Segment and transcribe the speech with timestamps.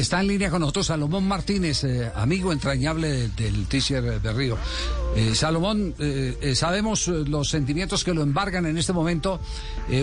[0.00, 4.56] Está en línea con nosotros Salomón Martínez, eh, amigo entrañable del teacher Berrío.
[5.14, 9.38] Eh, Salomón, eh, sabemos los sentimientos que lo embargan en este momento.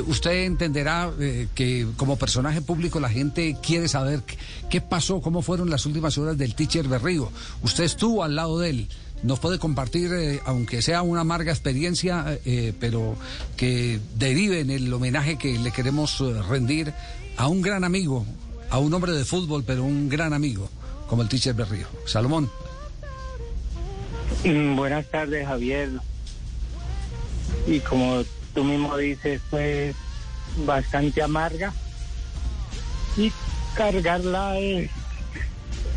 [0.05, 1.11] usted entenderá
[1.55, 4.21] que como personaje público la gente quiere saber
[4.69, 7.31] qué pasó, cómo fueron las últimas horas del teacher Berrío.
[7.63, 8.89] Usted estuvo al lado de él
[9.23, 10.11] nos puede compartir,
[10.45, 12.37] aunque sea una amarga experiencia,
[12.79, 13.15] pero
[13.55, 16.93] que derive en el homenaje que le queremos rendir
[17.35, 18.27] a un gran amigo,
[18.69, 20.69] a un hombre de fútbol, pero un gran amigo,
[21.07, 21.87] como el teacher Berrío.
[22.05, 22.49] Salomón.
[24.43, 25.89] Mm, buenas tardes, Javier.
[27.65, 29.95] Y como tú mismo dices, pues
[30.65, 31.73] bastante amarga.
[33.15, 33.31] Y
[33.75, 34.89] cargarla es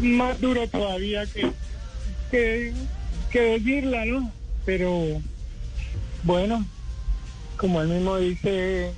[0.00, 1.52] más duro todavía que,
[2.30, 2.73] que,
[3.30, 4.33] que decirla, ¿no?
[4.64, 5.20] Pero
[6.23, 6.64] bueno,
[7.56, 8.92] como él mismo dice,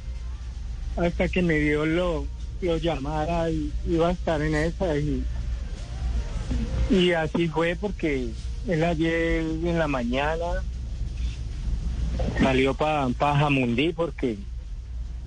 [0.97, 2.27] hasta que me dio lo,
[2.63, 5.25] lo llamara y iba a estar en esa y,
[6.91, 8.29] y así fue porque
[8.69, 10.63] él ayer en la mañana
[12.41, 14.39] salió para pa Jamundí porque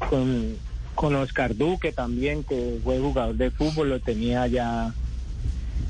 [0.10, 0.58] con,
[0.94, 4.94] con Oscar Duque también, que fue jugador de fútbol, lo tenía ya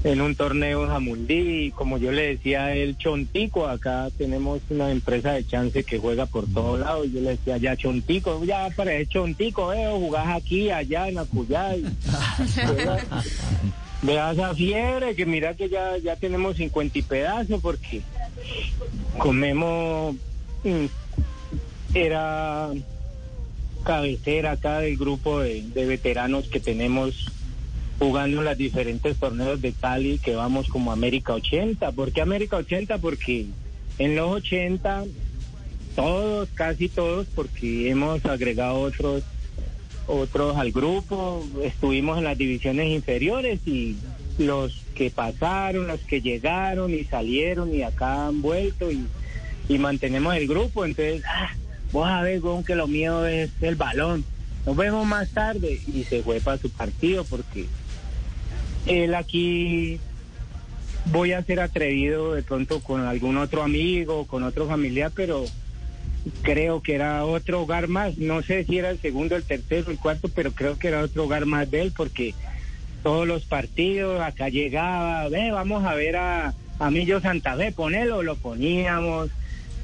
[0.05, 5.31] en un torneo en Jamundí, como yo le decía, el Chontico, acá tenemos una empresa
[5.31, 9.07] de chance que juega por todos lados, y yo le decía, ya Chontico, ya parece
[9.07, 11.85] Chontico, veo, jugás aquí, allá, en Acuyá, y,
[14.03, 18.03] veas a fiebre, que mira que ya, ya tenemos 50 y pedazos, porque
[19.17, 20.15] comemos,
[20.63, 20.85] mm,
[21.95, 22.69] era
[23.83, 27.31] cabecera acá del grupo de, de veteranos que tenemos
[27.99, 31.91] jugando en los diferentes torneos de Cali que vamos como América 80.
[31.91, 32.97] ¿Por qué América 80?
[32.97, 33.47] Porque
[33.97, 35.05] en los 80
[35.95, 39.23] todos, casi todos, porque hemos agregado otros
[40.07, 43.95] otros al grupo, estuvimos en las divisiones inferiores y
[44.37, 49.07] los que pasaron, los que llegaron y salieron y acá han vuelto y,
[49.79, 51.49] mantenemos el grupo, entonces, ah,
[51.91, 54.23] vos sabés, que lo mío es el balón,
[54.65, 57.65] nos vemos más tarde y se fue para su partido porque
[58.85, 59.99] él aquí
[61.11, 65.45] voy a ser atrevido de pronto con algún otro amigo, con otro familiar, pero
[66.41, 68.17] creo que era otro hogar más.
[68.17, 71.25] No sé si era el segundo, el tercero, el cuarto, pero creo que era otro
[71.25, 72.33] hogar más de él porque
[73.03, 78.23] todos los partidos acá llegaba, ve, vamos a ver a, a Millo Santa Fe, ponelo,
[78.23, 79.29] lo poníamos.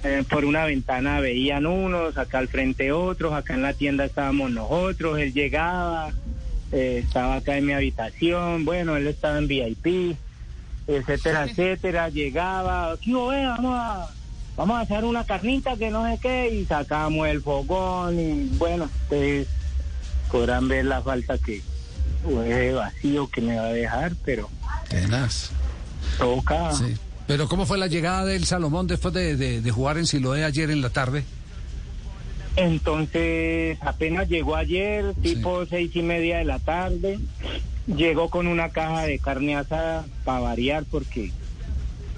[0.04, 4.50] Eh, por una ventana veían unos, acá al frente otros, acá en la tienda estábamos
[4.50, 6.12] nosotros, él llegaba,
[6.72, 10.16] eh, estaba acá en mi habitación, bueno, él estaba en VIP,
[10.88, 14.10] etcétera, etcétera, llegaba, aquí vamos a,
[14.56, 18.86] vamos a hacer una carnita que no sé qué, y sacamos el fogón, y bueno,
[19.04, 19.48] ustedes
[20.32, 21.62] podrán ver la falta que,
[22.26, 24.50] o ese vacío que me va a dejar, pero...
[24.90, 25.52] Tenaz.
[26.18, 26.72] Toca.
[27.28, 30.82] Pero ¿cómo fue la llegada del Salomón después de, de jugar en Siloé ayer en
[30.82, 31.24] la tarde?
[32.56, 37.20] Entonces, apenas llegó ayer, tipo seis y media de la tarde,
[37.88, 41.32] llegó con una caja de carne asada para variar, porque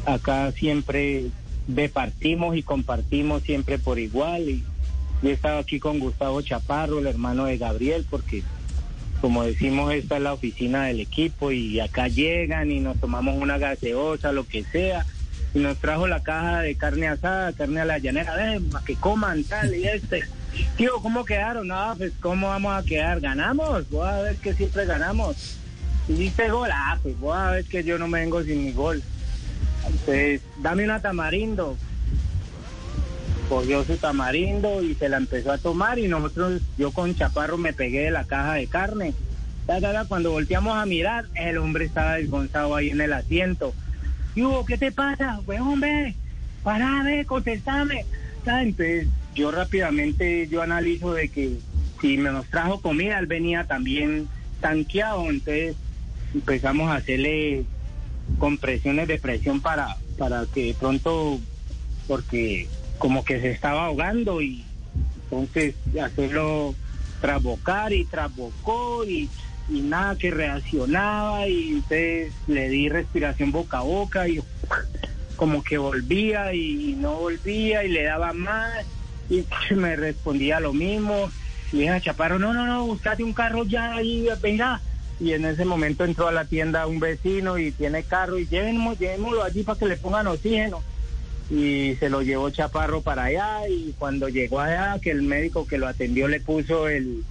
[0.05, 1.25] acá siempre
[1.67, 4.49] departimos y compartimos siempre por igual.
[4.49, 4.63] Y
[5.21, 8.43] yo he estado aquí con Gustavo Chaparro, el hermano de Gabriel, porque
[9.21, 13.57] como decimos, esta es la oficina del equipo y acá llegan y nos tomamos una
[13.57, 15.05] gaseosa, lo que sea
[15.53, 19.43] y nos trajo la caja de carne asada, carne a la llanera, ven, que coman
[19.43, 20.23] tal y este.
[20.77, 21.67] Tío, ¿cómo quedaron?
[21.67, 23.19] No, pues ¿cómo vamos a quedar?
[23.19, 23.89] ¿Ganamos?
[23.89, 25.57] Voy a ver que siempre ganamos.
[26.07, 29.01] Hiciste gol, ah, pues voy a ver que yo no me vengo sin mi gol.
[29.85, 31.77] Entonces, dame una tamarindo.
[33.47, 37.73] Cogió su tamarindo y se la empezó a tomar y nosotros, yo con Chaparro me
[37.73, 39.13] pegué de la caja de carne.
[40.07, 43.73] Cuando volteamos a mirar, el hombre estaba desgonzado ahí en el asiento
[44.67, 45.39] ¿qué te pasa?
[45.45, 46.15] Pues hombre,
[46.63, 48.05] parame, contestame.
[48.45, 51.59] Entonces yo rápidamente yo analizo de que
[52.01, 54.27] si me nos trajo comida, él venía también
[54.59, 55.75] tanqueado, entonces
[56.33, 57.63] empezamos a hacerle
[58.39, 61.39] compresiones de presión para, para que de pronto,
[62.07, 64.63] porque como que se estaba ahogando y
[65.23, 66.75] entonces hacerlo
[67.21, 69.29] trasbocar y trasbocó y
[69.69, 74.41] y nada que reaccionaba y entonces le di respiración boca a boca y
[75.35, 78.85] como que volvía y no volvía y le daba más
[79.29, 79.45] y
[79.75, 81.31] me respondía lo mismo
[81.73, 84.79] y dije a Chaparro, no, no, no, buscate un carro ya y venga.
[85.19, 88.93] Y en ese momento entró a la tienda un vecino y tiene carro y llévenlo,
[88.93, 90.83] llévenlo allí para que le pongan oxígeno.
[91.49, 95.79] Y se lo llevó Chaparro para allá y cuando llegó allá, que el médico que
[95.79, 97.23] lo atendió le puso el,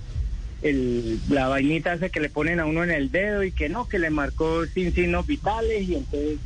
[0.62, 3.88] el, la vainita esa que le ponen a uno en el dedo y que no,
[3.88, 6.38] que le marcó sin signos vitales y entonces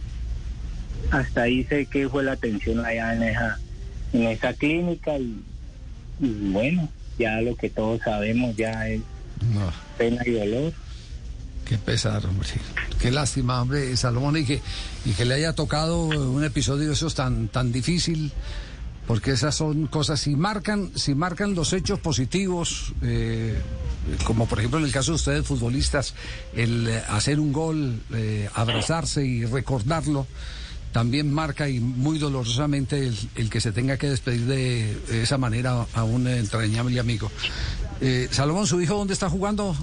[1.10, 3.58] hasta ahí sé que fue la atención allá en esa,
[4.12, 5.42] en esa clínica y,
[6.20, 9.00] bueno, ya lo que todos sabemos ya es
[9.98, 10.72] pena y dolor.
[11.64, 12.48] Qué pesar, hombre.
[13.00, 14.60] Qué lástima, hombre, Salomón, y que,
[15.04, 18.32] y que le haya tocado un episodio de esos tan, tan difícil
[19.06, 23.56] porque esas son cosas, si marcan, si marcan los hechos positivos, eh,
[24.24, 26.14] como por ejemplo en el caso de ustedes futbolistas,
[26.54, 30.26] el hacer un gol, eh, abrazarse y recordarlo,
[30.92, 36.04] también marca y muy dolorosamente el, que se tenga que despedir de esa manera a
[36.04, 37.30] un entrañable amigo.
[38.00, 39.76] Eh, Salomón, ¿su hijo dónde está jugando?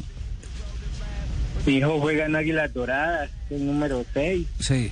[1.66, 4.48] Mi hijo juega en Águila Dorada, el número 6.
[4.60, 4.92] Sí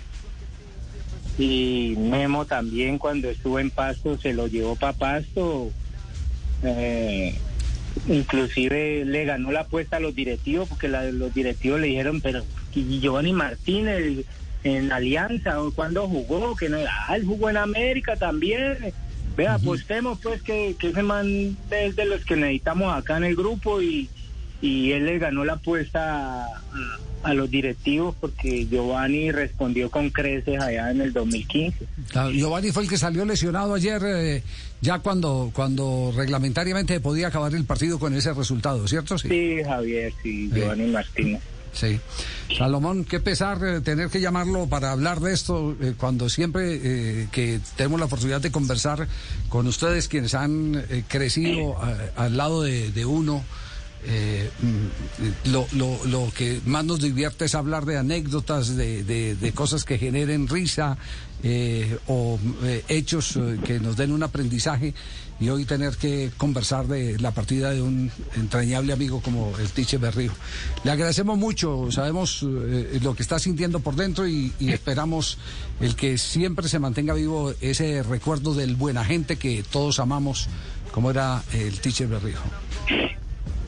[1.37, 5.71] y Memo también cuando estuvo en Pasto se lo llevó para Pasto.
[6.63, 7.35] Eh,
[8.07, 12.43] inclusive le ganó la apuesta a los directivos porque los directivos le dijeron, pero
[12.73, 14.25] Giovanni Martínez
[14.63, 16.55] en Alianza, cuando jugó?
[16.55, 18.93] Que no, ah, él jugó en América también.
[19.35, 23.35] Vea, apostemos pues que, que ese man es de los que necesitamos acá en el
[23.35, 24.09] grupo y,
[24.61, 26.61] y él le ganó la apuesta a,
[27.23, 31.85] a los directivos porque Giovanni respondió con creces allá en el 2015.
[32.33, 34.43] Giovanni fue el que salió lesionado ayer, eh,
[34.81, 39.17] ya cuando, cuando reglamentariamente podía acabar el partido con ese resultado, ¿cierto?
[39.17, 41.41] Sí, Javier, sí, Giovanni Martínez.
[41.73, 41.99] Sí.
[42.57, 47.61] Salomón, qué pesar eh, tener que llamarlo para hablar de esto eh, cuando siempre que
[47.77, 49.07] tenemos la oportunidad de conversar
[49.47, 51.77] con ustedes quienes han crecido
[52.15, 53.43] al lado de, de uno.
[54.03, 59.51] Eh, mm, lo, lo, lo, que más nos divierte es hablar de anécdotas, de, de,
[59.53, 60.97] cosas que generen risa
[61.43, 64.95] eh, o eh, hechos que nos den un aprendizaje
[65.39, 69.97] y hoy tener que conversar de la partida de un entrañable amigo como el Tiche
[69.97, 70.31] Berrío.
[70.83, 75.37] Le agradecemos mucho, sabemos lo que está sintiendo por dentro y, y, esperamos
[75.79, 80.47] el que siempre se mantenga vivo ese recuerdo del buena gente que todos amamos
[80.91, 82.39] como era el Tiche Berrío.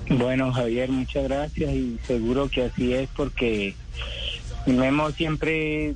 [0.10, 3.76] Bueno, Javier, muchas gracias y seguro que así es porque
[4.66, 5.96] tenemos siempre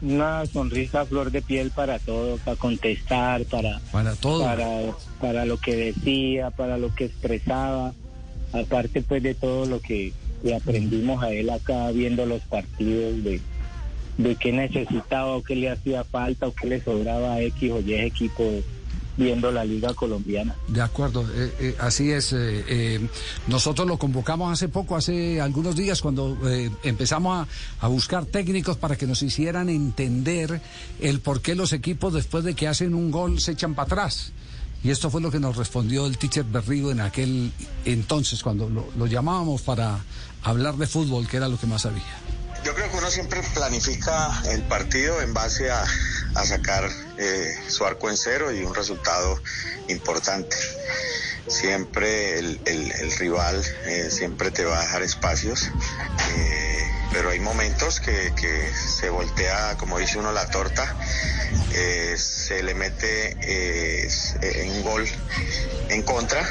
[0.00, 4.68] una sonrisa flor de piel para todo, para contestar, para para todo, para,
[5.20, 7.92] para lo que decía, para lo que expresaba,
[8.52, 10.12] aparte pues de todo lo que,
[10.56, 13.40] aprendimos a él acá viendo los partidos de
[14.18, 17.80] de qué necesitaba o qué le hacía falta o qué le sobraba a X o
[17.80, 18.44] Y equipo
[19.18, 20.54] viendo la Liga Colombiana.
[20.68, 22.32] De acuerdo, eh, eh, así es.
[22.32, 23.06] Eh,
[23.48, 26.38] nosotros lo convocamos hace poco, hace algunos días, cuando
[26.84, 30.60] empezamos a, a, buscar técnicos para que nos hicieran entender
[31.00, 34.32] el por qué los equipos después de que hacen un gol se echan para atrás.
[34.84, 37.50] Y esto fue lo que nos respondió el teacher Berrigo en aquel
[37.84, 39.98] entonces, cuando lo, lo llamábamos para
[40.44, 42.37] hablar de fútbol, que era lo que más sabía.
[42.98, 45.86] Uno siempre planifica el partido en base a,
[46.44, 49.40] sacar eh, su arco en cero y un resultado
[49.86, 50.56] importante.
[51.46, 55.70] Siempre el, rival eh, siempre te va a dejar espacios,
[56.34, 60.96] eh, pero hay momentos que, que, se voltea, como dice uno, la torta,
[62.16, 63.36] se le mete
[64.66, 65.08] un gol
[65.88, 66.44] en contra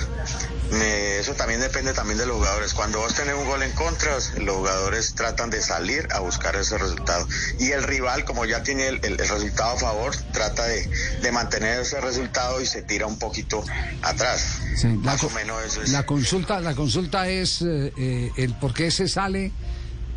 [0.72, 2.74] eso también depende también de los jugadores.
[2.74, 6.78] Cuando vos tenés un gol en contra, los jugadores tratan de salir a buscar ese
[6.78, 7.28] resultado.
[7.60, 12.62] Y el rival, como ya tiene el, resultado a favor, trata de, mantener ese resultado
[12.62, 13.64] y se tira un poquito
[14.02, 14.60] atrás.
[14.84, 15.90] Más o menos eso es.
[15.90, 19.52] La consulta, la consulta es eh, eh, el por qué se sale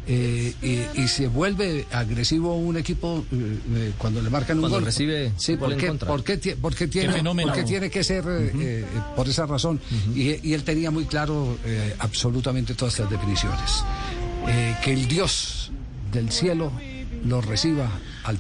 [0.07, 5.33] eh, y, se vuelve agresivo un equipo eh, eh, cuando le marcan un cuando recibe
[5.37, 6.25] sí, ¿por qué, ¿por
[6.75, 7.23] qué, tiene,
[7.65, 8.25] tiene que ser
[9.15, 9.79] por esa razón?
[10.15, 11.59] y, y, él tenía muy claro
[11.99, 13.85] absolutamente todas estas definiciones.
[14.83, 15.71] que el Dios
[16.13, 16.73] del cielo
[17.25, 17.91] lo reciba
[18.25, 18.39] al